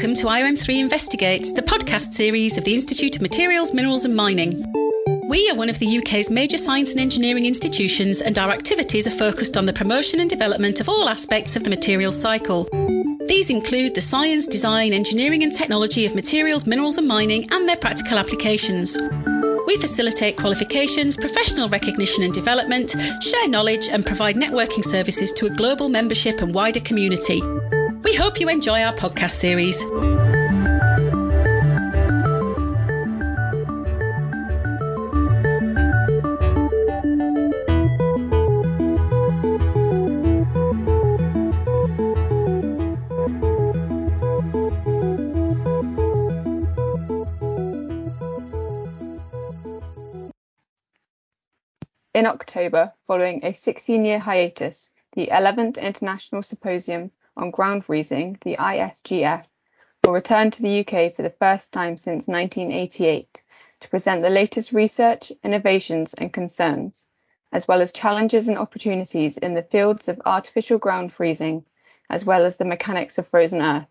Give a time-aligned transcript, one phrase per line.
[0.00, 4.64] welcome to IOM3 Investigates, the podcast series of the Institute of Materials, Minerals and Mining.
[5.28, 9.10] We are one of the UK's major science and engineering institutions, and our activities are
[9.10, 12.66] focused on the promotion and development of all aspects of the materials cycle.
[13.26, 17.76] These include the science, design, engineering, and technology of materials, minerals, and mining, and their
[17.76, 18.96] practical applications.
[19.66, 25.50] We facilitate qualifications, professional recognition and development, share knowledge, and provide networking services to a
[25.50, 27.42] global membership and wider community.
[28.10, 29.80] We hope you enjoy our podcast series.
[52.12, 58.56] In October, following a 16 year hiatus, the 11th International Symposium on ground freezing, the
[58.56, 59.44] ISGF,
[60.04, 63.40] will return to the UK for the first time since 1988
[63.80, 67.06] to present the latest research, innovations and concerns,
[67.52, 71.64] as well as challenges and opportunities in the fields of artificial ground freezing,
[72.08, 73.86] as well as the mechanics of frozen earth.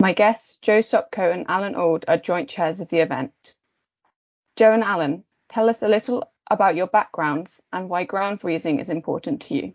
[0.00, 3.54] My guests, Joe Sopko and Alan Auld, are joint chairs of the event.
[4.56, 8.88] Joe and Alan, tell us a little about your backgrounds and why ground freezing is
[8.88, 9.74] important to you.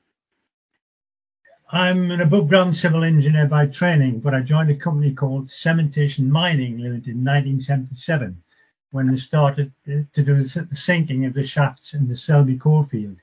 [1.76, 6.30] I'm an above ground civil engineer by training, but I joined a company called Cementation
[6.30, 8.40] Mining Limited in 1977
[8.92, 13.18] when they started to do the sinking of the shafts in the Selby coalfield.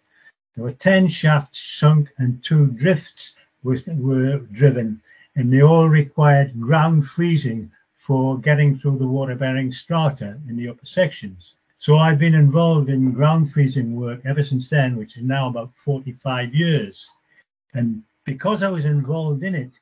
[0.56, 5.01] There were 10 shafts sunk and two drifts were, were driven,
[5.37, 7.71] and they all required ground freezing
[8.05, 11.55] for getting through the water bearing strata in the upper sections.
[11.78, 15.71] So I've been involved in ground freezing work ever since then, which is now about
[15.84, 17.09] 45 years.
[17.75, 18.03] And
[18.34, 19.73] because I was involved in it,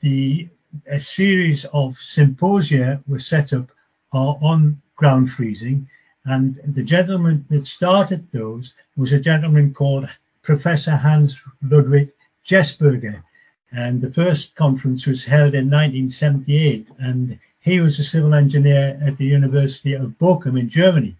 [0.00, 0.48] the
[0.86, 3.68] a series of symposia were set up
[4.14, 5.88] uh, on ground freezing,
[6.24, 10.08] and the gentleman that started those was a gentleman called
[10.42, 12.12] Professor Hans Ludwig
[12.48, 13.24] Jesberger,
[13.72, 19.16] and the first conference was held in 1978, and he was a civil engineer at
[19.16, 21.16] the University of Bochum in Germany.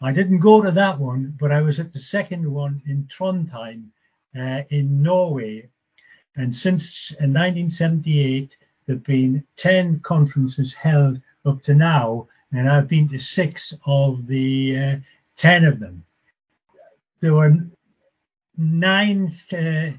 [0.00, 3.92] I didn't go to that one, but I was at the second one in Trondheim
[4.38, 5.68] uh, in Norway.
[6.36, 13.08] And since 1978, there have been 10 conferences held up to now, and I've been
[13.08, 14.96] to six of the uh,
[15.36, 16.04] 10 of them.
[17.20, 17.56] There were
[18.56, 19.90] nine uh,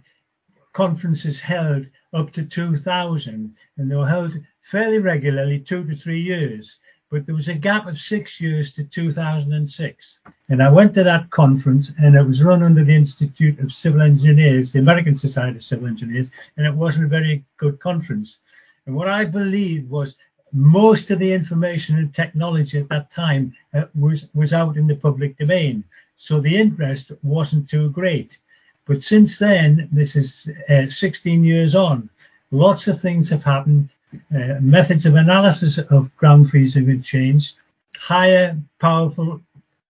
[0.73, 6.77] conferences held up to 2000, and they were held fairly regularly, two to three years
[7.09, 10.19] but there was a gap of six years to 2006.
[10.49, 14.01] And I went to that conference, and it was run under the Institute of Civil
[14.01, 18.39] Engineers, the American Society of Civil Engineers, and it wasn't a very good conference.
[18.85, 20.15] And what I believed was
[20.51, 24.95] most of the information and technology at that time uh, was was out in the
[24.95, 25.83] public domain,
[26.15, 28.37] so the interest wasn't too great.
[28.85, 32.09] But since then, this is uh, 16 years on,
[32.51, 33.89] lots of things have happened
[34.35, 37.55] uh, methods of analysis of ground freezing have changed.
[37.97, 39.41] Higher powerful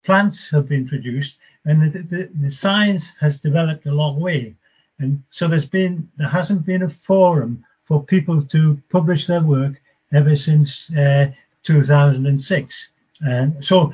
[0.04, 4.54] plants have been produced, and the, the, the, science has developed a long way.
[4.98, 9.80] And so there's been there hasn't been a forum for people to publish their work
[10.12, 11.30] ever since uh,
[11.64, 12.88] 2006.
[13.20, 13.92] And so,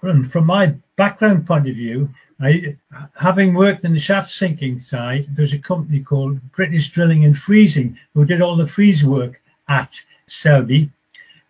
[0.00, 2.08] from, my background point of view,
[2.40, 2.76] I,
[3.14, 7.98] having worked in the shaft sinking side, there's a company called British Drilling and Freezing
[8.14, 10.90] who did all the freeze work at Selby.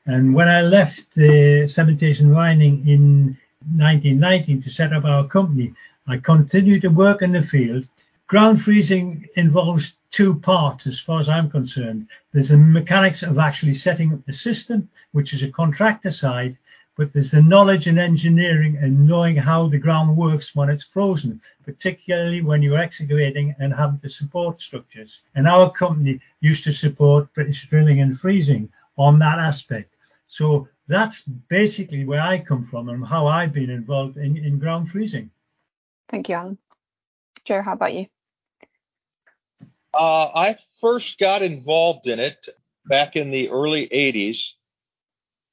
[0.07, 3.37] And when I left the cementation mining in
[3.77, 5.73] 1919 to set up our company,
[6.07, 7.87] I continued to work in the field.
[8.27, 12.09] Ground freezing involves two parts as far as I'm concerned.
[12.33, 16.57] There's the mechanics of actually setting up the system, which is a contractor side,
[16.97, 21.41] but there's the knowledge and engineering and knowing how the ground works when it's frozen,
[21.65, 25.23] particularly when you're excavating and having to support structures.
[25.35, 29.95] And our company used to support British drilling and freezing on that aspect.
[30.27, 34.91] So that's basically where I come from and how I've been involved in, in ground
[34.91, 35.31] freezing.
[36.09, 36.59] Thank you, Alan.
[37.45, 38.07] Joe, how about you?
[39.95, 42.49] Uh, I first got involved in it
[42.87, 44.53] back in the early 80s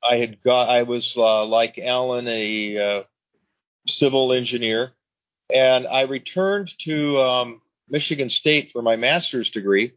[0.08, 3.04] I had got, I was uh, like Alan, a uh,
[3.88, 4.92] civil engineer,
[5.54, 9.94] and I returned to um, Michigan State for my master's degree,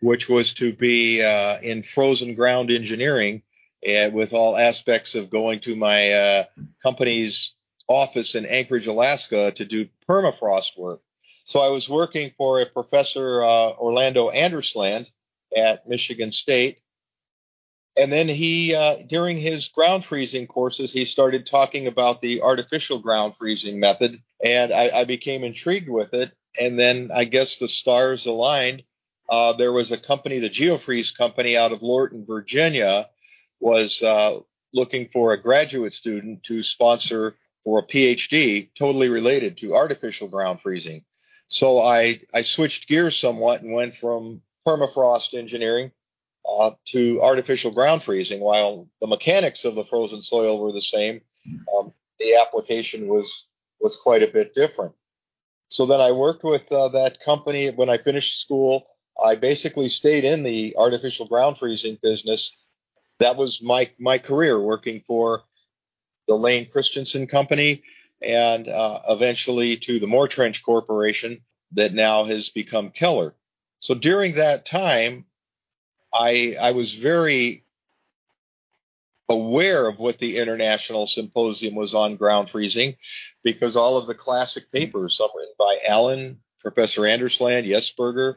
[0.00, 3.42] which was to be uh, in frozen ground engineering,
[3.86, 6.44] and with all aspects of going to my uh,
[6.82, 7.54] company's
[7.88, 11.00] office in Anchorage, Alaska, to do permafrost work.
[11.44, 15.10] So I was working for a professor, uh, Orlando Andersland,
[15.56, 16.78] at Michigan State
[17.96, 23.00] And then he, uh, during his ground freezing courses, he started talking about the artificial
[23.00, 26.32] ground freezing method, and I, I became intrigued with it.
[26.58, 28.84] And then I guess the stars aligned.
[29.28, 33.08] Uh, there was a company, the Geofreeze company out of Lorton, Virginia,
[33.60, 34.40] was uh,
[34.72, 40.60] looking for a graduate student to sponsor for a PhD totally related to artificial ground
[40.60, 41.04] freezing.
[41.48, 45.92] So I, I switched gears somewhat and went from permafrost engineering
[46.48, 48.40] uh, to artificial ground freezing.
[48.40, 51.20] While the mechanics of the frozen soil were the same,
[51.76, 53.46] um, the application was
[53.80, 54.94] was quite a bit different.
[55.68, 58.86] So then I worked with uh, that company when I finished school.
[59.24, 62.56] I basically stayed in the artificial ground freezing business.
[63.18, 65.44] That was my my career working for
[66.26, 67.82] the Layne Christensen Company
[68.22, 71.40] and uh, eventually to the Moretrench Corporation
[71.72, 73.34] that now has become Keller.
[73.78, 75.24] So during that time,
[76.12, 77.64] I I was very
[79.28, 82.96] aware of what the international symposium was on ground freezing
[83.44, 88.36] because all of the classic papers, some written by Allen, Professor Andersland, Jesberger,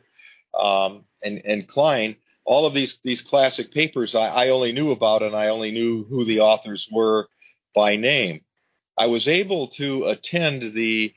[0.53, 2.15] um, and, and Klein,
[2.45, 6.03] all of these these classic papers I, I, only knew about and I only knew
[6.03, 7.27] who the authors were
[7.73, 8.41] by name.
[8.97, 11.13] I was able to attend the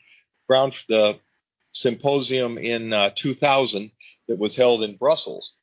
[0.49, 1.19] ground the
[1.73, 3.91] symposium in uh, 2000
[4.29, 5.55] that was held in Brussels,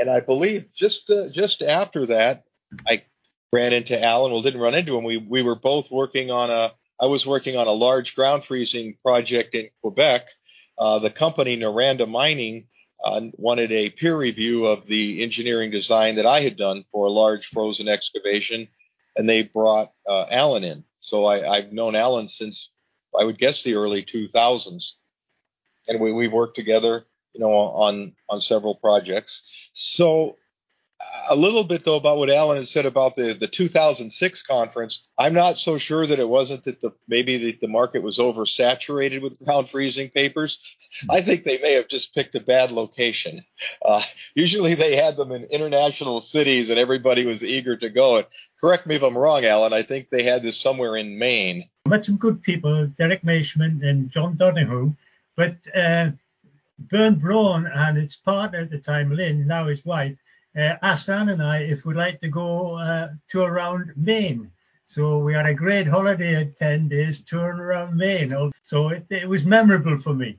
[0.00, 2.44] and I believe just uh, just after that,
[2.88, 3.04] I
[3.52, 4.32] ran into Alan.
[4.32, 5.04] Well, didn't run into him.
[5.04, 6.72] We we were both working on a.
[7.00, 10.28] I was working on a large ground freezing project in Quebec.
[10.78, 12.66] Uh, the company Noranda Mining
[13.04, 17.10] uh, wanted a peer review of the engineering design that I had done for a
[17.10, 18.68] large frozen excavation,
[19.16, 20.84] and they brought uh, Alan in.
[21.00, 22.70] So I, have known Alan since
[23.18, 24.92] I would guess the early 2000s,
[25.88, 29.70] and we, we've worked together you know, on on several projects.
[29.72, 30.36] So
[31.28, 35.06] a little bit though about what Alan has said about the the 2006 conference.
[35.18, 39.22] I'm not so sure that it wasn't that the maybe the, the market was oversaturated
[39.22, 40.76] with ground freezing papers.
[41.08, 43.44] I think they may have just picked a bad location.
[43.84, 44.02] Uh,
[44.34, 48.18] usually they had them in international cities and everybody was eager to go.
[48.18, 48.26] And
[48.60, 49.72] correct me if I'm wrong, Alan.
[49.72, 51.68] I think they had this somewhere in Maine.
[51.88, 54.94] Met some good people, Derek Maishman and John Donoghue,
[55.36, 55.56] but.
[55.74, 56.10] Uh,
[56.80, 60.16] Bernd Braun and his partner at the time, Lynn, now his wife,
[60.56, 64.50] uh, asked Anne and I if we'd like to go uh, tour around Maine.
[64.86, 68.50] So we had a great holiday of 10 days touring around Maine.
[68.62, 70.38] So it, it was memorable for me.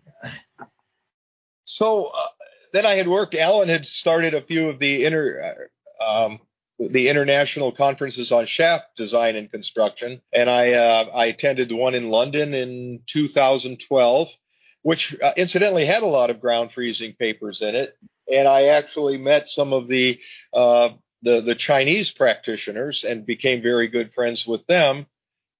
[1.63, 2.27] So uh,
[2.73, 5.55] then I had worked, Alan had started a few of the inter,
[6.01, 6.39] uh, um,
[6.79, 11.93] the international conferences on shaft design and construction, and I uh, I attended the one
[11.93, 14.29] in London in 2012
[14.83, 17.97] which uh, incidentally had a lot of ground freezing papers in it.
[18.31, 20.19] And I actually met some of the
[20.53, 20.89] uh,
[21.23, 25.05] the, the Chinese practitioners and became very good friends with them.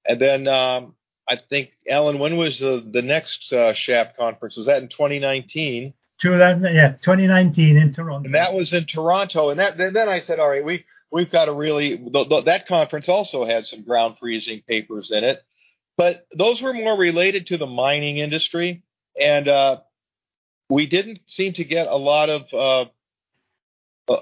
[0.05, 0.95] And then um,
[1.29, 4.57] I think Alan, when was the the next uh, SHAP conference?
[4.57, 5.93] Was that in 2019?
[6.21, 8.25] 2000, yeah, 2019 in Toronto.
[8.25, 9.49] And that was in Toronto.
[9.49, 12.67] And that then I said, all right, we we've got to really the, the, that
[12.67, 15.41] conference also had some ground freezing papers in it,
[15.97, 18.83] but those were more related to the mining industry
[19.19, 19.81] and uh,
[20.69, 22.85] we didn't seem to get a lot of uh,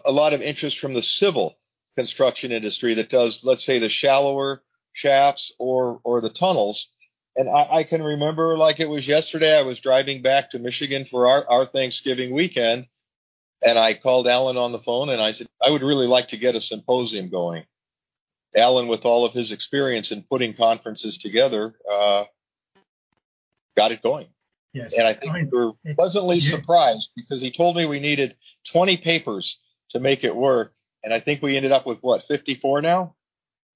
[0.06, 1.58] a lot of interest from the civil
[1.96, 6.90] construction industry that does, let's say, the shallower shafts or or the tunnels.
[7.36, 9.58] And I, I can remember like it was yesterday.
[9.58, 12.88] I was driving back to Michigan for our, our Thanksgiving weekend,
[13.66, 16.38] and I called Alan on the phone and I said I would really like to
[16.38, 17.64] get a symposium going.
[18.56, 22.26] Alan, with all of his experience in putting conferences together, uh,
[23.78, 24.28] got it going.
[24.74, 24.94] Yes.
[24.94, 28.36] And I think we were pleasantly surprised because he told me we needed
[28.72, 29.60] 20 papers
[29.90, 30.74] to make it work.
[31.04, 33.16] And I think we ended up with what, 54 now?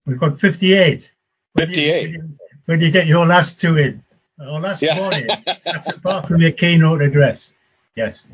[0.06, 1.12] We've got 58.
[1.58, 2.20] 58.
[2.66, 4.04] When you, get your last two in,
[4.40, 5.00] or last yeah.
[5.00, 5.28] one in,
[5.66, 7.54] that's apart from your keynote address.
[7.96, 8.26] Yes.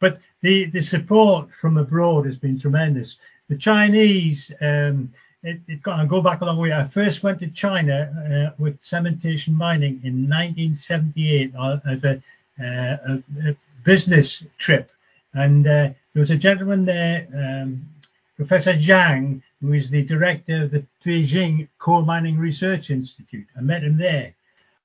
[0.00, 3.16] But the, the support from abroad has been tremendous.
[3.48, 5.12] The Chinese, um,
[5.42, 6.72] it, it got, I go back a long way.
[6.72, 12.22] I first went to China uh, with cementation mining in 1978 uh, as a,
[12.60, 14.90] uh, a, a, business trip,
[15.34, 17.86] and uh, there was a gentleman there, um,
[18.36, 23.46] Professor Zhang, who is the director of the Beijing Coal Mining Research Institute.
[23.56, 24.34] I met him there.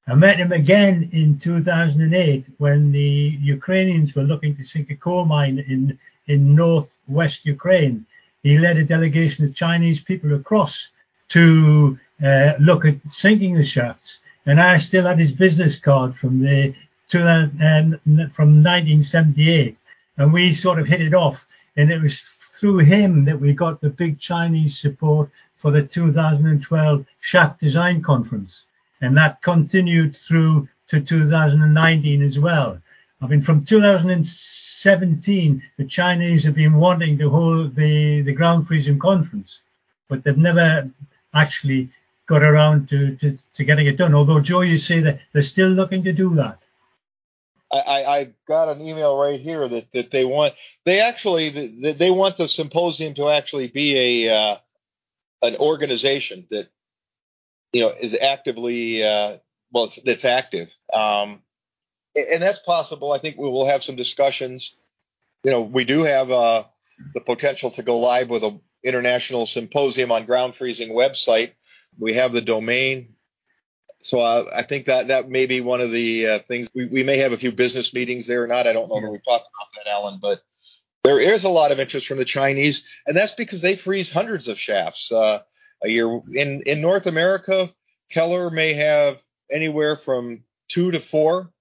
[0.08, 5.26] I met him again in 2008 when the Ukrainians were looking to sink a coal
[5.26, 8.06] mine in in northwest Ukraine
[8.44, 10.90] he led a delegation of Chinese people across
[11.30, 14.20] to uh, look at sinking the shafts.
[14.46, 16.74] And I still had his business card from the
[17.10, 18.00] to, um,
[18.32, 19.78] from 1978,
[20.18, 21.46] and we sort of hit it off.
[21.76, 22.24] And it was
[22.58, 28.64] through him that we got the big Chinese support for the 2012 Shaft Design Conference.
[29.02, 32.80] And that continued through to 2019 as well.
[33.22, 38.98] I mean, from 2017, the Chinese have been wanting to hold the, the ground freezing
[38.98, 39.60] conference,
[40.10, 40.90] but they've never
[41.34, 41.90] actually
[42.26, 44.16] got around to, to, to getting it done.
[44.16, 46.58] Although, Joe, you say that they're still looking to do that.
[47.74, 51.50] I, I got an email right here that, that they want they actually
[51.94, 54.58] they want the symposium to actually be a uh,
[55.42, 56.68] an organization that
[57.72, 59.38] you know is actively uh,
[59.72, 61.42] well that's active um,
[62.16, 63.12] and that's possible.
[63.12, 64.76] I think we will have some discussions.
[65.44, 66.64] You know, we do have uh,
[67.14, 71.52] the potential to go live with an international symposium on ground freezing website.
[71.98, 73.16] We have the domain
[74.04, 77.04] so uh, I think that that may be one of the uh, things we, we
[77.04, 78.68] may have a few business meetings there or not.
[78.68, 80.42] I don't know that we've talked about that, Alan, but
[81.04, 84.48] there is a lot of interest from the Chinese, and that's because they freeze hundreds
[84.48, 85.42] of shafts uh,
[85.84, 86.22] a year.
[86.34, 87.72] In in North America,
[88.10, 91.52] Keller may have anywhere from two to four,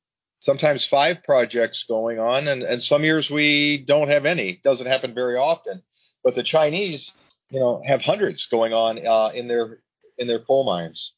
[0.40, 4.60] sometimes five projects going on, and, and some years we don't have any.
[4.64, 5.82] Doesn't happen very often,
[6.24, 7.12] but the Chinese,
[7.50, 9.78] you know, have hundreds going on uh, in their
[10.18, 11.12] in their coal mines.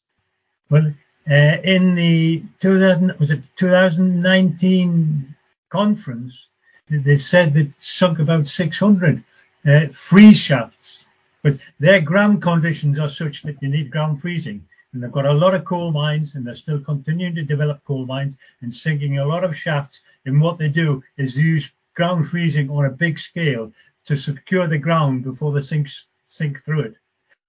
[0.71, 0.93] Well,
[1.31, 5.35] uh, in the 2000 was it 2019
[5.71, 6.47] conference,
[6.89, 9.25] they said that sunk about 600
[9.67, 11.05] uh, freeze shafts,
[11.43, 14.67] but their ground conditions are such that you need ground freezing.
[14.93, 18.05] And they've got a lot of coal mines, and they're still continuing to develop coal
[18.05, 20.01] mines and sinking a lot of shafts.
[20.27, 23.73] And what they do is use ground freezing on a big scale
[24.07, 25.89] to secure the ground before they sink
[26.27, 26.95] sink through it.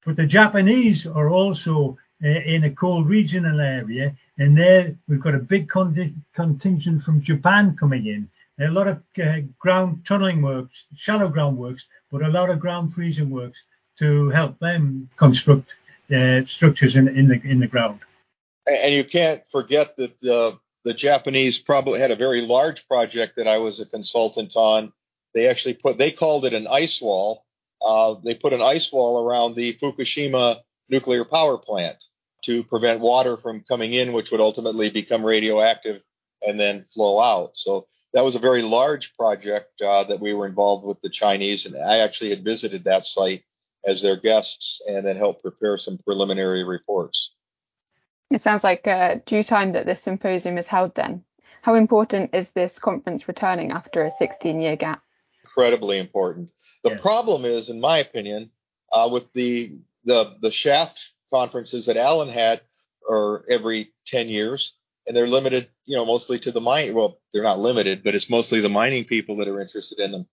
[0.06, 5.36] But the Japanese are also uh, in a cold regional area, and there we've got
[5.36, 8.30] a big con- contingent from Japan coming in.
[8.60, 12.94] A lot of uh, ground tunneling works, shallow ground works, but a lot of ground
[12.94, 13.64] freezing works
[14.00, 15.74] to help them construct
[16.12, 18.00] uh, structures in, in the in the ground.
[18.66, 23.48] And you can't forget that the the Japanese probably had a very large project that
[23.48, 24.92] I was a consultant on.
[25.34, 27.46] They actually put they called it an ice wall.
[27.82, 32.04] Uh, they put an ice wall around the Fukushima nuclear power plant
[32.44, 36.02] to prevent water from coming in, which would ultimately become radioactive
[36.46, 37.52] and then flow out.
[37.56, 41.66] So that was a very large project uh, that we were involved with the Chinese,
[41.66, 43.44] and I actually had visited that site
[43.86, 47.34] as their guests and then help prepare some preliminary reports.
[48.32, 51.24] It sounds like uh, due time that this symposium is held then.
[51.62, 55.02] How important is this conference returning after a 16 year gap?
[55.46, 56.50] Incredibly important.
[56.84, 56.98] The yeah.
[56.98, 58.52] problem is, in my opinion,
[58.92, 62.62] uh, with the, the the shaft conferences that Alan had
[63.10, 64.74] are every 10 years,
[65.08, 66.94] and they're limited, you know, mostly to the mine.
[66.94, 70.28] Well, they're not limited, but it's mostly the mining people that are interested in them.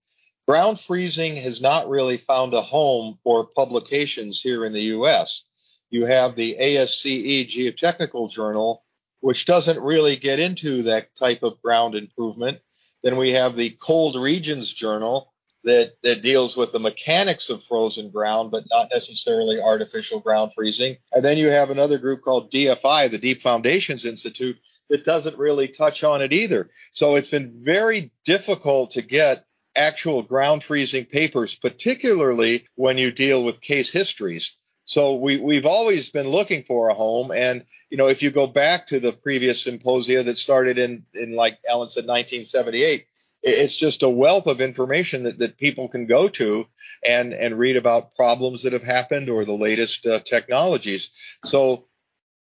[0.51, 5.45] Ground freezing has not really found a home for publications here in the U.S.
[5.89, 8.83] You have the ASCE Geotechnical Journal,
[9.21, 12.59] which doesn't really get into that type of ground improvement.
[13.01, 15.31] Then we have the Cold Regions Journal,
[15.63, 20.97] that, that deals with the mechanics of frozen ground, but not necessarily artificial ground freezing.
[21.13, 24.57] And then you have another group called DFI, the Deep Foundations Institute,
[24.89, 26.69] that doesn't really touch on it either.
[26.91, 33.43] So it's been very difficult to get actual ground freezing papers, particularly when you deal
[33.43, 34.55] with case histories.
[34.85, 37.31] So we, we've always been looking for a home.
[37.31, 41.33] And, you know, if you go back to the previous symposia that started in, in
[41.33, 43.05] like Alan said, 1978,
[43.43, 46.67] it's just a wealth of information that, that people can go to
[47.03, 51.09] and and read about problems that have happened or the latest uh, technologies.
[51.43, 51.85] So,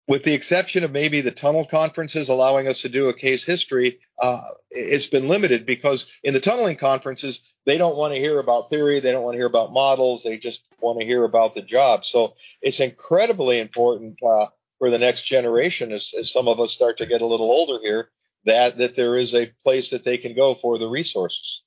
[0.09, 4.01] with the exception of maybe the tunnel conferences allowing us to do a case history,
[4.21, 4.41] uh,
[4.71, 8.99] it's been limited because in the tunneling conferences they don't want to hear about theory,
[8.99, 12.05] they don't want to hear about models, they just want to hear about the job.
[12.05, 14.47] So it's incredibly important uh,
[14.79, 17.79] for the next generation as, as some of us start to get a little older
[17.81, 18.09] here
[18.45, 21.63] that that there is a place that they can go for the resources,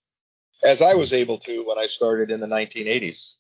[0.64, 3.38] as I was able to when I started in the 1980s.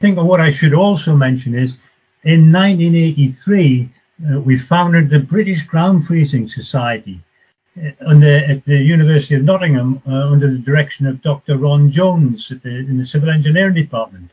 [0.00, 1.78] I think what I should also mention is
[2.24, 3.90] in 1983
[4.28, 7.20] uh, we founded the British Ground Freezing Society
[7.82, 11.58] uh, under, at the University of Nottingham uh, under the direction of Dr.
[11.58, 14.30] Ron Jones the, in the Civil Engineering Department,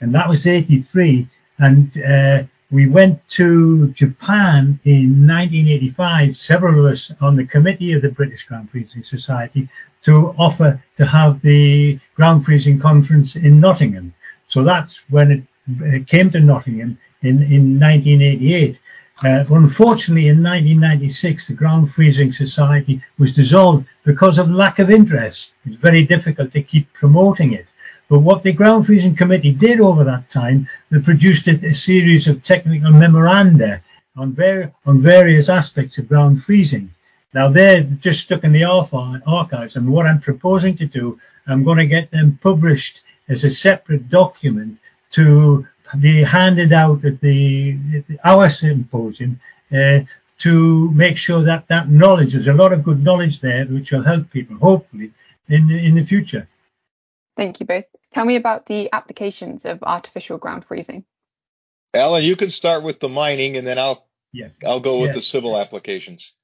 [0.00, 1.28] and that was 83.
[1.58, 8.02] And uh, we went to Japan in 1985, several of us on the committee of
[8.02, 9.68] the British Ground Freezing Society,
[10.02, 14.14] to offer to have the ground freezing conference in Nottingham.
[14.48, 18.78] So that's when it, came to Nottingham in, in 1988.
[19.22, 25.52] Uh, unfortunately, in 1996, the Ground Freezing Society was dissolved because of lack of interest.
[25.66, 27.66] It's very difficult to keep promoting it.
[28.08, 32.28] But what the ground freezing committee did over that time, they produced a, a series
[32.28, 33.82] of technical memoranda
[34.16, 36.90] on, ver- on various aspects of ground freezing.
[37.34, 41.78] Now they're just stuck in the archives, and what I'm proposing to do, I'm going
[41.78, 44.78] to get them published as a separate document
[45.12, 45.66] to
[45.98, 49.40] be handed out at the, at the our symposium
[49.72, 50.00] uh,
[50.38, 54.02] to make sure that that knowledge, there's a lot of good knowledge there, which will
[54.02, 55.12] help people, hopefully,
[55.48, 56.48] in in the future.
[57.36, 57.84] Thank you both.
[58.12, 61.04] Tell me about the applications of artificial ground freezing.
[61.94, 64.54] Alan, you can start with the mining, and then I'll yes.
[64.64, 65.16] I'll go with yes.
[65.16, 66.34] the civil applications.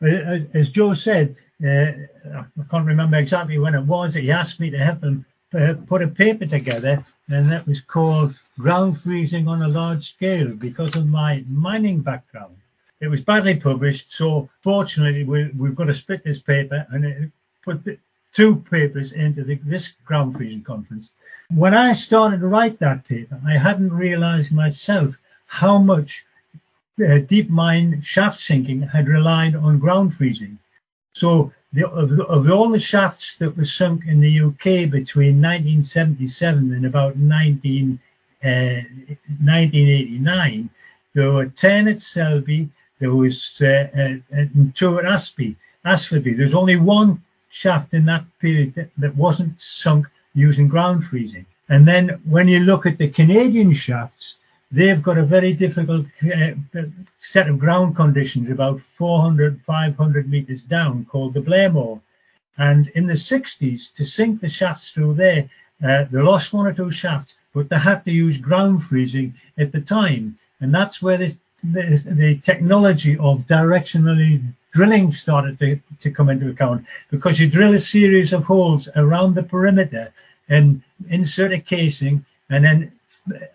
[0.00, 1.92] As Joe said, uh,
[2.36, 4.14] I can't remember exactly when it was.
[4.14, 8.34] He asked me to help him uh, put a paper together, and that was called
[8.58, 12.56] "Ground Freezing on a Large Scale" because of my mining background.
[13.00, 17.30] It was badly published, so fortunately we, have got to split this paper and
[17.62, 17.98] put the,
[18.32, 21.10] two papers into the, this ground freezing conference.
[21.50, 25.16] When I started to write that paper, I hadn't realized myself
[25.46, 26.24] how much
[27.04, 30.58] uh, deep mine shaft sinking had relied on ground freezing.
[31.12, 35.42] So the, of, the, of all the shafts that were sunk in the UK between
[35.42, 37.98] 1977 and about 19,
[38.44, 40.70] uh, 1989,
[41.14, 44.14] there were 10 at Selby, there was uh, uh,
[44.74, 46.36] two at Aspy, Asfordby.
[46.36, 51.46] There's only one shaft in that period that, that wasn't sunk using ground freezing.
[51.68, 54.36] And then when you look at the Canadian shafts,
[54.70, 56.50] they've got a very difficult uh,
[57.20, 62.00] set of ground conditions about 400, 500 meters down called the Blairmore.
[62.58, 65.48] And in the 60s, to sink the shafts through there,
[65.82, 69.72] uh, they lost one or two shafts, but they had to use ground freezing at
[69.72, 70.36] the time.
[70.60, 76.50] And that's where the, the, the technology of directionally drilling started to, to come into
[76.50, 80.12] account because you drill a series of holes around the perimeter
[80.48, 82.92] and insert a casing and then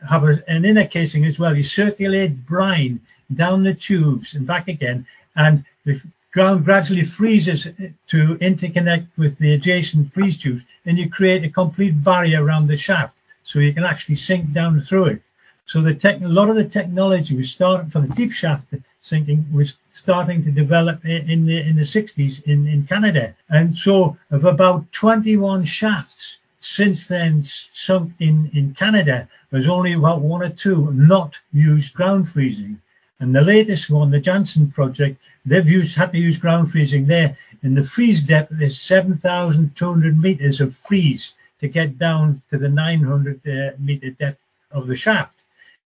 [0.09, 1.55] have a, an inner casing as well.
[1.55, 2.99] You circulate brine
[3.35, 9.53] down the tubes and back again, and the ground gradually freezes to interconnect with the
[9.53, 13.83] adjacent freeze tubes, and you create a complete barrier around the shaft so you can
[13.83, 15.21] actually sink down through it.
[15.65, 19.45] So the tech, a lot of the technology was started for the deep shaft sinking
[19.51, 23.35] was starting to develop in the in the 60s in, in Canada.
[23.49, 30.21] And so of about 21 shafts since then sunk in, in Canada, there's only about
[30.21, 32.79] one or two not used ground freezing.
[33.19, 37.37] And the latest one, the Jansen project, they've used had to use ground freezing there.
[37.61, 43.47] And the freeze depth is 7,200 meters of freeze to get down to the 900
[43.47, 45.42] uh, meter depth of the shaft.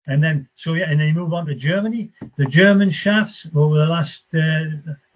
[0.07, 2.11] And then, so yeah, and then you move on to Germany.
[2.37, 4.65] The German shafts over the last, uh,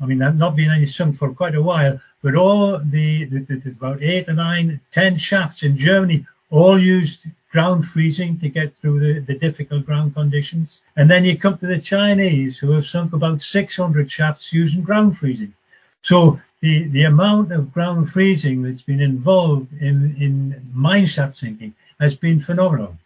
[0.00, 3.70] I mean, not been any sunk for quite a while, but all the, the, the,
[3.70, 9.00] about eight or nine, ten shafts in Germany all used ground freezing to get through
[9.00, 10.80] the, the difficult ground conditions.
[10.96, 15.18] And then you come to the Chinese who have sunk about 600 shafts using ground
[15.18, 15.54] freezing.
[16.02, 21.74] So the, the amount of ground freezing that's been involved in, in mine shaft sinking
[21.98, 22.96] has been phenomenal.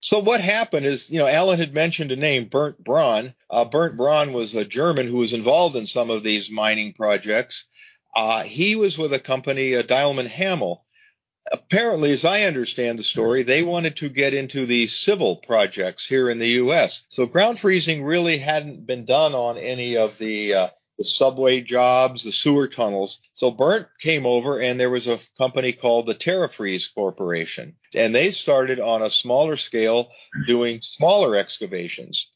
[0.00, 3.34] So what happened is, you know, Alan had mentioned a name, Bernd Braun.
[3.50, 7.64] Uh, Bernd Braun was a German who was involved in some of these mining projects.
[8.14, 10.82] Uh, he was with a company, uh, Deilmann Haniel.
[11.50, 16.28] Apparently, as I understand the story, they wanted to get into the civil projects here
[16.28, 17.04] in the U.S.
[17.08, 22.24] So ground freezing really hadn't been done on any of the uh, the subway jobs,
[22.24, 23.20] the sewer tunnels.
[23.32, 27.76] So Bernd came over and there was a company called the TerraFreeze Corporation.
[27.94, 30.08] And they started on a smaller scale
[30.46, 32.30] doing smaller excavations.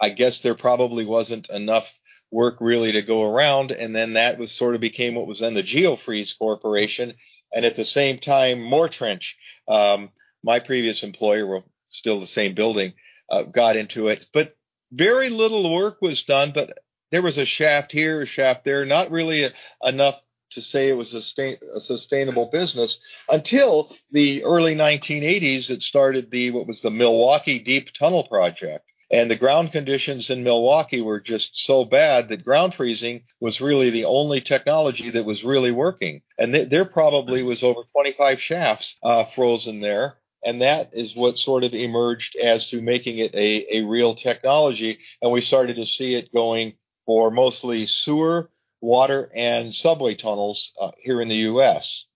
[0.00, 1.94] I guess there probably wasn't enough
[2.30, 3.70] work really to go around.
[3.70, 7.14] And then that was sort of became what was then the Geofreeze Corporation.
[7.54, 9.34] And at the same time, Moretrench,
[9.68, 10.10] um,
[10.42, 12.94] my previous employer, well, still the same building,
[13.30, 14.26] uh, got into it.
[14.32, 14.56] But
[14.90, 16.78] very little work was done, but
[17.14, 19.52] there was a shaft here, a shaft there, not really a,
[19.84, 25.70] enough to say it was a, sustain, a, sustainable business until the early 1980s.
[25.70, 28.84] It started the what was the Milwaukee Deep Tunnel Project.
[29.12, 33.90] And the ground conditions in Milwaukee were just so bad that ground freezing was really
[33.90, 36.20] the only technology that was really working.
[36.36, 40.16] And th- there probably was over 25 shafts uh, frozen there.
[40.44, 44.98] And that is what sort of emerged as to making it a, a real technology.
[45.22, 46.74] And we started to see it going
[47.06, 52.06] for mostly sewer, water, and subway tunnels uh, here in the U.S.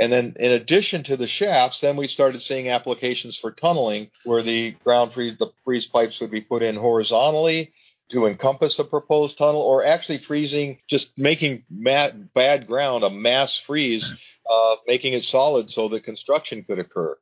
[0.00, 4.42] And then, in addition to the shafts, then we started seeing applications for tunneling, where
[4.42, 7.72] the ground freeze, the freeze pipes would be put in horizontally
[8.10, 14.12] to encompass a proposed tunnel, or actually freezing, just making bad ground a mass freeze
[14.50, 17.16] uh, making it solid so that construction could occur.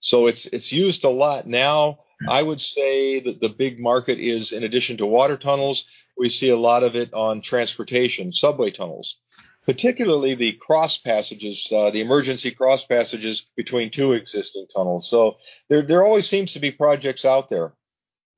[0.00, 2.00] So it's it's used a lot now.
[2.28, 6.50] I would say that the big market is, in addition to water tunnels, we see
[6.50, 9.18] a lot of it on transportation, subway tunnels,
[9.64, 15.08] particularly the cross passages, uh, the emergency cross passages between two existing tunnels.
[15.08, 17.72] So there there always seems to be projects out there.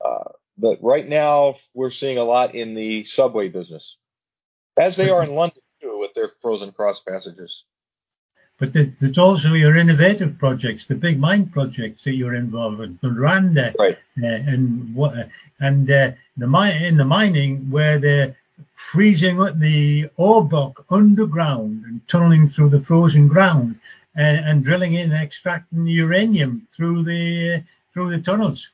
[0.04, 3.98] Uh, but right now we're seeing a lot in the subway business,
[4.76, 7.64] as they are in London too, with their frozen cross passages.
[8.58, 13.08] But there's also your innovative projects, the big mine projects that you're involved in, the
[13.08, 13.98] Rwanda, right.
[14.22, 18.36] uh, and what, and uh, the mine in the mining where they're
[18.92, 23.78] freezing the ore block underground and tunneling through the frozen ground
[24.14, 27.60] and, uh, and drilling in and extracting uranium through the uh,
[27.92, 28.68] through the tunnels.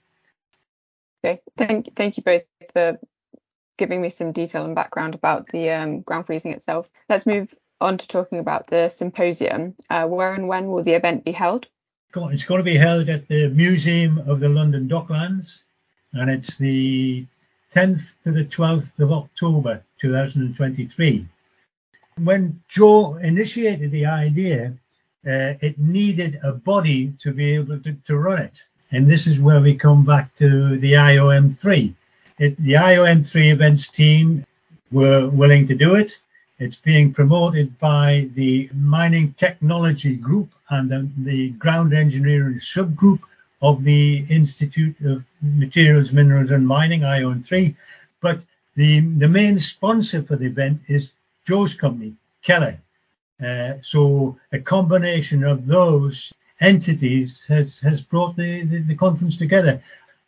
[1.25, 2.99] Okay, thank thank you both for
[3.79, 6.89] giving me some detail and background about the um, ground freezing itself.
[7.09, 9.75] Let's move on to talking about the symposium.
[9.89, 11.67] Uh, where and when will the event be held?
[12.15, 15.61] It's going to be held at the Museum of the London Docklands,
[16.13, 17.25] and it's the
[17.73, 21.27] 10th to the 12th of October 2023.
[22.19, 24.75] When Joe initiated the idea,
[25.27, 28.63] uh, it needed a body to be able to, to run it.
[28.91, 31.95] And this is where we come back to the IOM3.
[32.39, 34.45] It, the IOM3 events team
[34.91, 36.19] were willing to do it.
[36.61, 43.21] It's being promoted by the Mining Technology Group and the, the Ground Engineering Subgroup
[43.63, 47.75] of the Institute of Materials, Minerals and Mining, IOM3.
[48.21, 48.41] But
[48.77, 51.13] the, the main sponsor for the event is
[51.47, 52.79] Joe's company, Keller.
[53.43, 59.83] Uh, so a combination of those entities has has brought the, the, the conference together.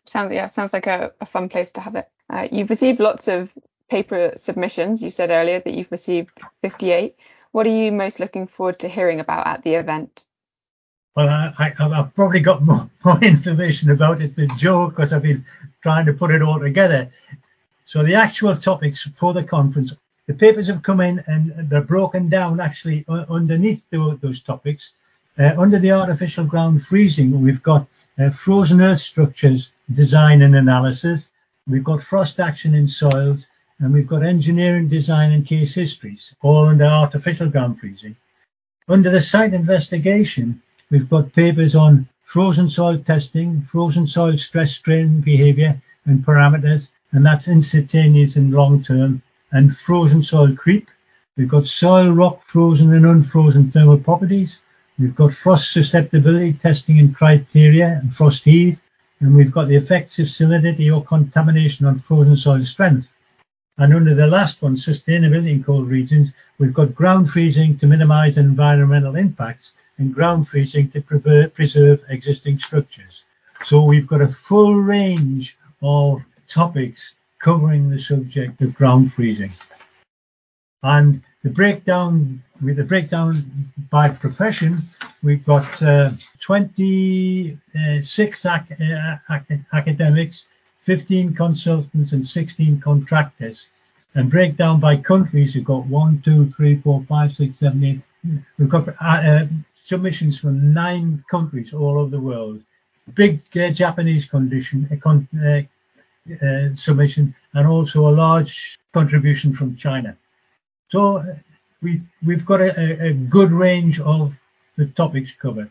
[0.06, 2.08] Sounds yeah, sounds like a, a fun place to have it.
[2.30, 3.52] Uh, you've received lots of
[3.92, 5.02] paper submissions.
[5.02, 6.30] You said earlier that you've received
[6.62, 7.14] 58.
[7.50, 10.24] What are you most looking forward to hearing about at the event?
[11.14, 15.44] Well, I, have probably got more, more information about it than Joe because I've been
[15.82, 17.10] trying to put it all together.
[17.84, 19.92] So the actual topics for the conference,
[20.26, 24.92] the papers have come in and they're broken down actually underneath those, those topics.
[25.38, 27.86] Uh, under the artificial ground freezing, we've got
[28.18, 31.28] uh, frozen earth structures design and analysis.
[31.66, 33.48] We've got frost action in soils,
[33.82, 38.16] and we've got engineering design and case histories, all under artificial ground freezing.
[38.88, 45.20] Under the site investigation, we've got papers on frozen soil testing, frozen soil stress strain
[45.20, 50.88] behavior and parameters, and that's instantaneous and long term, and frozen soil creep.
[51.36, 54.62] We've got soil rock frozen and unfrozen thermal properties,
[54.98, 58.78] We've got frost susceptibility testing and criteria and frost heave,
[59.20, 63.08] and we've got the effects of salinity or contamination on frozen soil strength.
[63.78, 68.36] And under the last one, sustainability in cold regions, we've got ground freezing to minimize
[68.36, 73.24] environmental impacts and ground freezing to preserve existing structures.
[73.66, 79.52] So we've got a full range of topics covering the subject of ground freezing.
[80.82, 84.82] And the breakdown with the breakdown by profession,
[85.22, 89.16] we've got uh, 26 ac- uh,
[89.72, 90.44] academics,
[90.84, 93.68] 15 consultants, and 16 contractors.
[94.14, 98.00] And breakdown by countries, we've got one, two, three, four, five, six, seven, eight.
[98.58, 99.46] We've got uh, uh
[99.84, 102.62] submissions from nine countries all over the world.
[103.14, 105.28] Big uh, Japanese condition, con-
[106.76, 110.16] submission, and also a large contribution from China.
[110.90, 111.22] So
[111.80, 114.34] we we've got a, a good range of
[114.76, 115.70] the topics covered.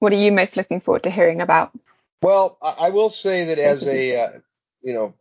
[0.00, 1.72] What are you most looking forward to hearing about?
[2.22, 4.28] Well, I will say that as a uh,
[4.82, 5.14] you know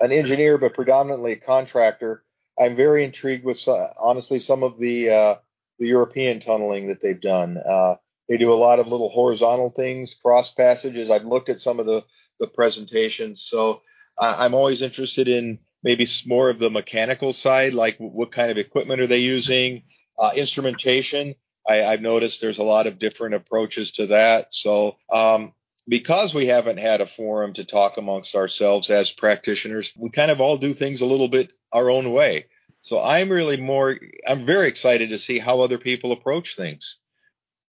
[0.00, 2.24] an engineer, but predominantly a contractor,
[2.58, 5.34] I'm very intrigued with uh, honestly some of the uh,
[5.78, 7.58] the European tunneling that they've done.
[7.58, 7.96] Uh,
[8.28, 11.10] they do a lot of little horizontal things, cross passages.
[11.10, 12.04] I've looked at some of the
[12.38, 13.82] the presentations, so
[14.18, 19.00] I'm always interested in maybe more of the mechanical side, like what kind of equipment
[19.00, 19.82] are they using,
[20.18, 21.34] uh, instrumentation.
[21.68, 24.54] I, have noticed there's a lot of different approaches to that.
[24.54, 25.52] So, um,
[25.88, 30.40] because we haven't had a forum to talk amongst ourselves as practitioners, we kind of
[30.40, 32.46] all do things a little bit our own way.
[32.80, 36.98] So I'm really more, I'm very excited to see how other people approach things.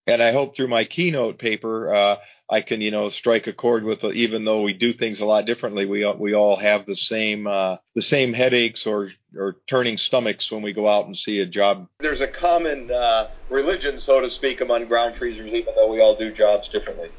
[0.07, 2.16] And I hope through my keynote paper, uh,
[2.49, 5.44] I can, you know, strike a chord with, even though we do things a lot
[5.44, 10.51] differently, we we all have the same uh, the same headaches or or turning stomachs
[10.51, 11.88] when we go out and see a job.
[12.01, 16.14] There's a common uh, religion, so to speak, among ground freezers, even though we all
[16.14, 17.11] do jobs differently.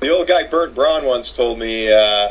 [0.00, 2.30] The old guy Bernd Braun once told me, uh,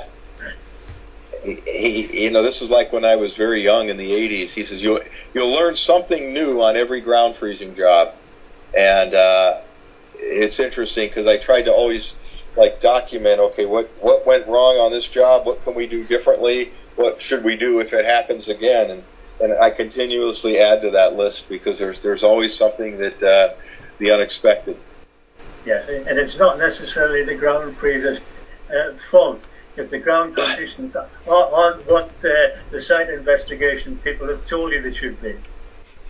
[1.44, 4.50] he, he, you know, this was like when I was very young in the 80s.
[4.50, 5.00] He says, you'll,
[5.34, 8.14] you'll learn something new on every ground freezing job.
[8.76, 9.62] and uh,
[10.20, 12.14] it's interesting because I tried to always
[12.56, 13.40] like document.
[13.40, 15.46] Okay, what what went wrong on this job?
[15.46, 16.72] What can we do differently?
[16.96, 18.92] What should we do if it happens again?
[18.92, 19.04] And
[19.42, 23.54] and I continuously add to that list because there's there's always something that uh,
[23.98, 24.78] the unexpected.
[25.70, 28.20] Yes, and it's not necessarily the ground freezer's
[28.74, 29.40] uh, fault
[29.78, 30.96] if the ground conditions
[31.28, 35.36] aren't what uh, the site investigation people have told you they should be.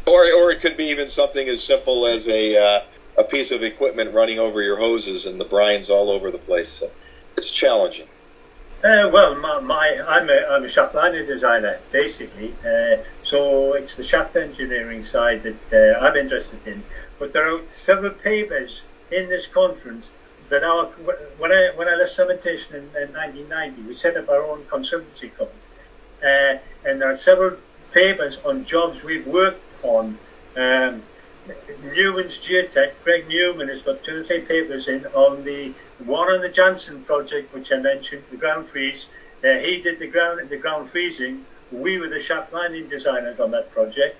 [0.07, 2.81] Or, or it could be even something as simple as a uh,
[3.17, 6.69] a piece of equipment running over your hoses and the brines all over the place.
[6.69, 6.89] So
[7.35, 8.07] it's challenging.
[8.81, 12.53] Uh, well, my, my, I'm, a, I'm a shaft lining designer, basically.
[12.65, 16.81] Uh, so it's the shaft engineering side that uh, I'm interested in.
[17.19, 20.05] But there are several papers in this conference
[20.49, 20.85] that our,
[21.37, 25.35] when I, when I left cementation in, in 1990, we set up our own consultancy
[25.35, 25.59] company.
[26.23, 27.57] Uh, and there are several
[27.91, 30.17] papers on jobs we've worked on.
[30.57, 31.03] Um,
[31.83, 36.41] Newman's Geotech, Greg Newman has got two or three papers in on the one on
[36.41, 39.07] the Jansen project, which I mentioned, the ground freeze.
[39.43, 41.45] Uh, he did the ground the ground freezing.
[41.71, 44.17] We were the shaft lining designers on that project.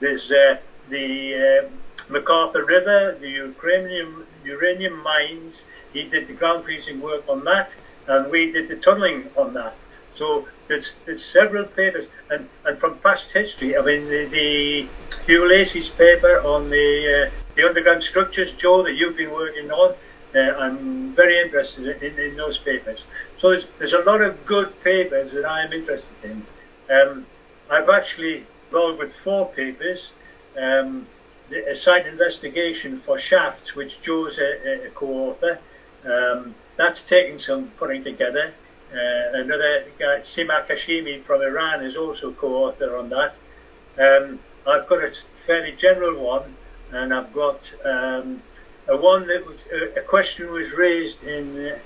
[0.00, 0.58] There's uh,
[0.90, 1.68] the
[2.08, 5.64] McArthur River, the uranium uranium mines.
[5.92, 7.70] He did the ground freezing work on that,
[8.06, 9.74] and we did the tunneling on that.
[10.16, 14.88] So there's, there's several papers, and, and from past history, I mean, the, the
[15.26, 19.94] Hugh Lacey's paper on the, uh, the underground structures, Joe, that you've been working on,
[20.34, 23.04] uh, I'm very interested in, in, those papers.
[23.38, 26.46] So there's, there's a lot of good papers that I'm interested in.
[26.90, 27.26] Um,
[27.70, 30.10] I've actually involved with four papers.
[30.58, 31.06] Um,
[31.50, 35.58] the, a site investigation for shafts, which Joe's a, a co-author.
[36.04, 38.52] Um, that's taken some putting together.
[38.92, 43.34] Uh, another guy, Sima Kashimi from Iran, is also co-author on that.
[43.98, 45.12] Um, I've got a
[45.46, 46.54] fairly general one,
[46.92, 48.42] and I've got um,
[48.88, 49.56] a one that was,
[49.96, 51.76] a, question was raised in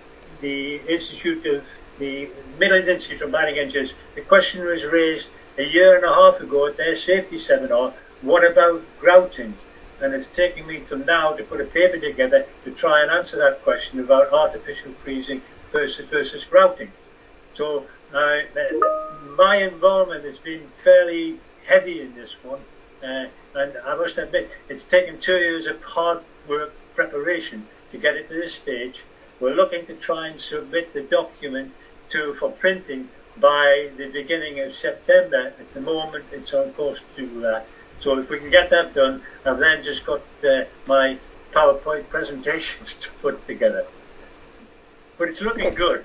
[0.40, 1.64] the Institute of
[1.98, 3.92] the Midlands Institute of Mining Engineers.
[4.14, 7.92] The question was raised a year and a half ago at their safety seminar.
[8.22, 9.54] What about grouting?
[10.00, 13.36] And it's taking me to now to put a paper together to try and answer
[13.38, 16.92] that question about artificial freezing versus versus grouting.
[17.54, 18.40] So uh,
[19.36, 22.60] my involvement has been fairly heavy in this one,
[23.02, 28.16] uh, and I must admit it's taken two years of hard work preparation to get
[28.16, 29.02] it to this stage.
[29.38, 31.72] We're looking to try and submit the document
[32.10, 35.54] to for printing by the beginning of September.
[35.58, 37.66] At the moment, it's on course to that.
[38.00, 41.18] So if we can get that done, I've then just got uh, my
[41.52, 43.86] PowerPoint presentations to put together
[45.20, 46.04] but it's looking good.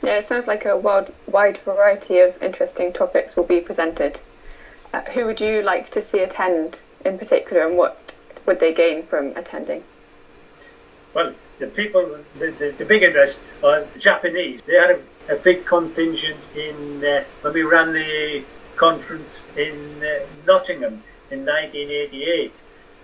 [0.00, 4.20] Yeah, it sounds like a wide, wide variety of interesting topics will be presented.
[4.94, 8.14] Uh, who would you like to see attend in particular, and what
[8.46, 9.82] would they gain from attending?
[11.14, 14.60] Well, the people, the, the, the big interest are the Japanese.
[14.66, 18.44] They had a, a big contingent in uh, when we ran the
[18.78, 22.52] conference in uh, Nottingham in 1988,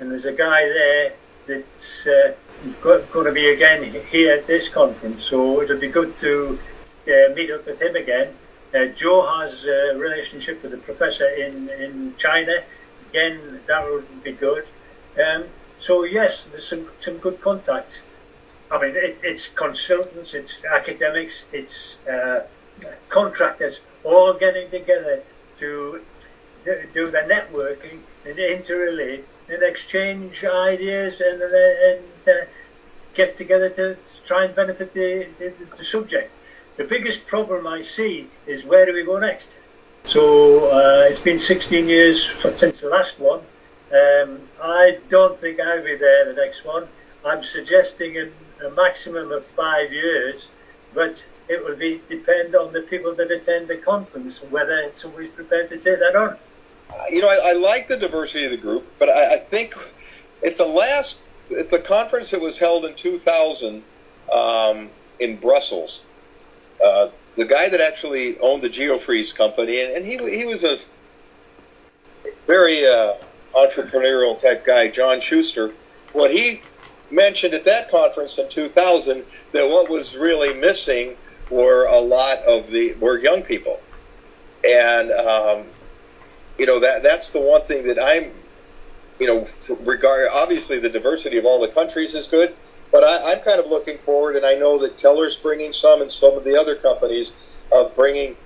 [0.00, 1.12] and there's a guy there
[1.46, 2.32] that's uh,
[2.80, 6.58] going to be again here at this conference, so it'll be good to
[7.06, 8.34] uh, meet up with him again.
[8.74, 12.62] Uh, Joe has a relationship with a professor in, in China.
[13.10, 14.66] Again, that would be good.
[15.24, 15.44] Um,
[15.80, 18.02] so yes, there's some, some good contacts.
[18.70, 22.46] I mean, it, it's consultants, it's academics, it's uh,
[23.10, 25.22] contractors, all getting together
[25.60, 26.00] to
[26.94, 32.46] do the networking and interrelate and exchange ideas and, and uh,
[33.14, 36.30] get together to try and benefit the, the, the, subject.
[36.76, 39.54] The biggest problem I see is where do we go next?
[40.06, 43.40] So uh, it's been 16 years since the last one.
[43.92, 46.88] Um, I don't think I'll be there the next one.
[47.24, 50.48] I'm suggesting a, a maximum of five years,
[50.94, 55.68] but it will be depend on the people that attend the conference whether somebody's prepared
[55.68, 56.36] to take that on.
[57.10, 59.74] You know, I, I like the diversity of the group, but I, I think
[60.44, 61.18] at the last
[61.56, 63.82] at the conference that was held in 2000
[64.32, 66.02] um, in Brussels,
[66.84, 70.76] uh, the guy that actually owned the Geofreeze company, and, and he he was a
[72.46, 73.14] very uh,
[73.54, 75.72] entrepreneurial type guy, John Schuster.
[76.12, 76.62] What he
[77.10, 81.16] mentioned at that conference in 2000 that what was really missing
[81.50, 83.80] were a lot of the were young people,
[84.64, 85.64] and um,
[86.58, 88.32] you know that that's the one thing that I'm
[89.18, 89.46] you know,
[89.80, 92.54] regard obviously the diversity of all the countries is good,
[92.90, 96.10] but I, am kind of looking forward, and I know that Keller's bringing some, and
[96.10, 97.32] some of the other companies
[97.72, 98.36] of bringing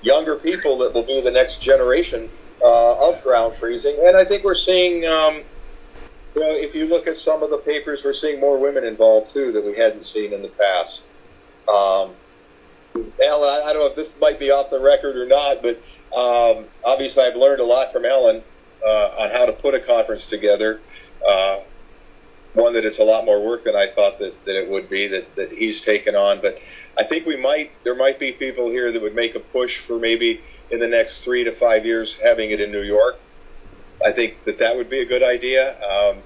[0.00, 2.30] younger people that will be the next generation
[2.62, 5.42] uh, of ground freezing, and I think we're seeing um,
[6.34, 9.32] you know, if you look at some of the papers, we're seeing more women involved
[9.32, 11.02] too that we hadn't seen in the past.
[11.68, 12.14] Um,
[12.94, 15.76] Alan, I, I don't know if this might be off the record or not, but
[16.16, 18.42] um, obviously I've learned a lot from Alan
[18.84, 20.80] uh, on how to put a conference together.
[21.26, 21.60] Uh,
[22.54, 25.06] one that it's a lot more work than I thought that, that it would be
[25.08, 26.40] that, that he's taken on.
[26.40, 26.60] But
[26.98, 29.98] I think we might there might be people here that would make a push for
[29.98, 33.18] maybe in the next three to five years having it in New York.
[34.04, 35.76] I think that that would be a good idea.
[35.82, 36.18] Um,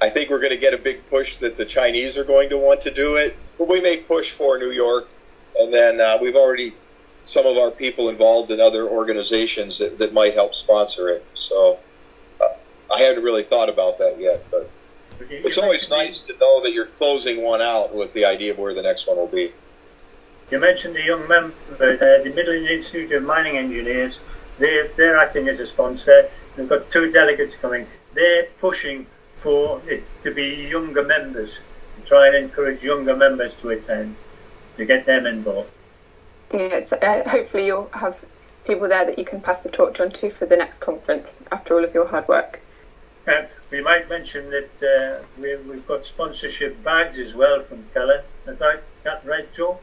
[0.00, 2.58] I think we're going to get a big push that the Chinese are going to
[2.58, 5.08] want to do it, but we may push for New York,
[5.58, 6.74] and then uh, we've already
[7.26, 11.24] some of our people involved in other organizations that, that might help sponsor it.
[11.34, 11.78] So
[12.40, 12.48] uh,
[12.94, 14.70] I haven't really thought about that yet, but
[15.30, 18.74] it's always nice to know that you're closing one out with the idea of where
[18.74, 19.52] the next one will be.
[20.50, 24.18] You mentioned the young members, uh, the Midland Institute of Mining Engineers.
[24.58, 26.28] They're, they're acting as a sponsor.
[26.56, 27.86] They've got two delegates coming.
[28.12, 29.06] They're pushing
[29.40, 31.58] for it to be younger members,
[31.96, 34.16] to try and encourage younger members to attend,
[34.76, 35.70] to get them involved.
[36.52, 38.16] Yes, uh, hopefully you'll have
[38.64, 41.74] people there that you can pass the torch on to for the next conference after
[41.74, 42.60] all of your hard work.
[43.26, 48.22] Uh, we might mention that uh, we, have got sponsorship bags as well from Keller.
[48.46, 49.78] Is that, that right, Joe?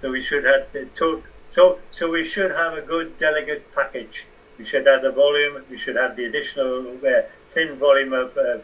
[0.00, 1.22] So we should have the to,
[1.54, 4.24] so so we should have a good delegate package.
[4.58, 5.62] We should have the volume.
[5.68, 8.58] We should have the additional uh, thin volume of uh,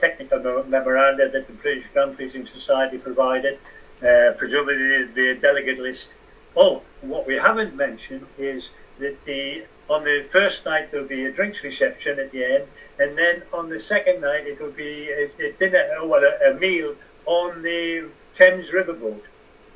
[0.00, 3.58] technical memoranda that the British Ground Freezing Society provided.
[4.02, 6.10] Uh, presumably the delegate list.
[6.56, 11.32] Oh, what we haven't mentioned is that the on the first night there'll be a
[11.32, 12.64] drinks reception at the end,
[12.98, 16.54] and then on the second night it will be a, a dinner, well, a, a
[16.54, 16.94] meal
[17.26, 19.20] on the Thames Riverboat.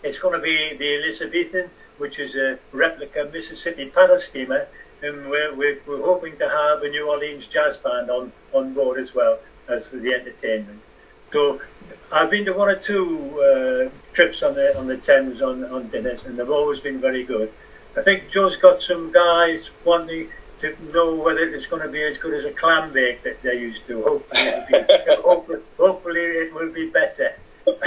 [0.02, 4.66] It's going to be the Elizabethan, which is a replica Mississippi paddle steamer,
[5.02, 8.98] and we're, we're, we're hoping to have a New Orleans jazz band on, on board
[9.00, 10.80] as well as the entertainment.
[11.32, 11.60] So
[12.10, 15.88] I've been to one or two uh, trips on the on the Thames on, on
[15.88, 17.52] dinners, and they've always been very good.
[17.96, 20.28] I think Joe's got some guys wanting
[20.60, 23.58] to know whether it's going to be as good as a clam bake that they
[23.58, 24.02] used to.
[24.02, 27.34] Hopefully, it'll be, hopefully, hopefully it will be better.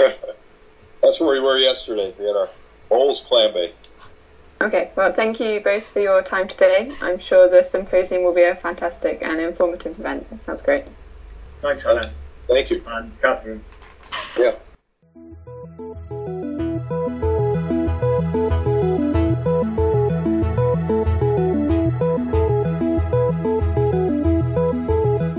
[1.02, 2.14] That's where we were yesterday.
[2.18, 2.50] We had our
[2.88, 3.74] Bowles clam bake.
[4.60, 6.94] Okay, well, thank you both for your time today.
[7.00, 10.26] I'm sure the symposium will be a fantastic and informative event.
[10.30, 10.84] It sounds great.
[11.62, 12.04] Thanks, Alan.
[12.48, 12.82] Thank you.
[12.86, 13.64] And Catherine.
[14.38, 14.56] Yeah.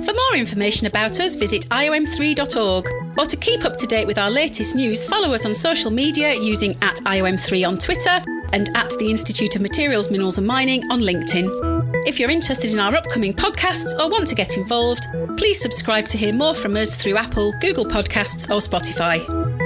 [0.05, 2.89] For more information about us, visit iom3.org.
[3.17, 6.33] Or to keep up to date with our latest news, follow us on social media
[6.33, 11.01] using at IOM3 on Twitter and at the Institute of Materials, Minerals and Mining on
[11.01, 12.07] LinkedIn.
[12.07, 16.17] If you're interested in our upcoming podcasts or want to get involved, please subscribe to
[16.17, 19.62] hear more from us through Apple, Google Podcasts, or Spotify.